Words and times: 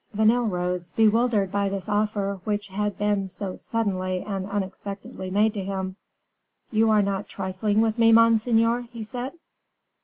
Vanel 0.15 0.49
rose, 0.49 0.89
bewildered 0.89 1.51
by 1.51 1.69
this 1.69 1.87
offer 1.87 2.41
which 2.43 2.69
had 2.69 2.97
been 2.97 3.29
so 3.29 3.55
suddenly 3.55 4.21
and 4.23 4.47
unexpectedly 4.49 5.29
made 5.29 5.53
to 5.53 5.63
him. 5.63 5.95
"You 6.71 6.89
are 6.89 7.03
not 7.03 7.27
trifling 7.29 7.81
with 7.81 7.99
me, 7.99 8.11
monseigneur?" 8.11 8.87
he 8.91 9.03
said. 9.03 9.33